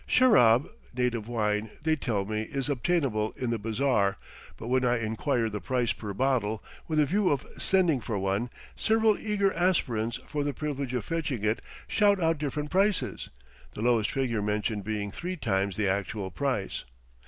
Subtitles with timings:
[0.07, 4.17] Sherab (native wine) they tell me, is obtainable in the bazaar,
[4.57, 8.49] but when I inquire the price per bottle, with a view of sending for one,
[8.75, 13.29] several eager aspirants for the privilege of fetching it shout out different prices,
[13.75, 16.83] the lowest figure mentioned being three times the actual price.